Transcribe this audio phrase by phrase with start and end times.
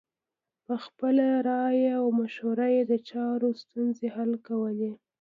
[0.65, 4.91] په خپله رایه او مشوره یې د چارو ستونزې حل کولې.